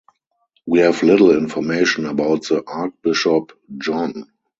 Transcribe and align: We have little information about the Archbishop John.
We 0.65 0.79
have 0.79 1.03
little 1.03 1.29
information 1.29 2.07
about 2.07 2.47
the 2.47 2.63
Archbishop 2.65 3.51
John. 3.77 4.31